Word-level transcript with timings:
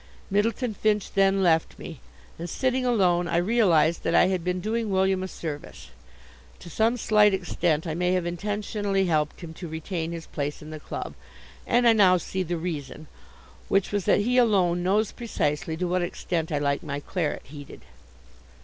Myddleton 0.31 0.73
Finch 0.75 1.11
then 1.13 1.43
left 1.43 1.77
me, 1.77 1.99
and, 2.39 2.49
sitting 2.49 2.87
alone, 2.87 3.27
I 3.27 3.37
realized 3.37 4.01
that 4.01 4.15
I 4.15 4.29
had 4.29 4.43
been 4.43 4.59
doing 4.59 4.89
William 4.89 5.21
a 5.21 5.27
service. 5.27 5.91
To 6.57 6.71
some 6.71 6.97
slight 6.97 7.35
extent 7.35 7.85
I 7.85 7.93
may 7.93 8.13
have 8.13 8.25
intentionally 8.25 9.05
helped 9.05 9.41
him 9.41 9.53
to 9.53 9.67
retain 9.67 10.11
his 10.11 10.25
place 10.25 10.59
in 10.59 10.71
the 10.71 10.79
club, 10.79 11.13
and 11.67 11.87
I 11.87 11.93
now 11.93 12.17
see 12.17 12.41
the 12.41 12.57
reason, 12.57 13.09
which 13.67 13.91
was 13.91 14.05
that 14.05 14.21
he 14.21 14.37
alone 14.39 14.81
knows 14.81 15.11
precisely 15.11 15.77
to 15.77 15.87
what 15.87 16.01
extent 16.01 16.51
I 16.51 16.57
like 16.57 16.81
my 16.81 16.99
claret 16.99 17.43
heated. 17.45 17.81